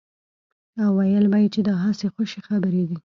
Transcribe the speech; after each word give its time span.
او 0.81 0.89
ويل 0.97 1.25
به 1.31 1.37
يې 1.43 1.47
چې 1.53 1.61
دا 1.67 1.75
هسې 1.83 2.07
خوشې 2.13 2.39
خبرې 2.47 2.83
دي. 2.89 2.97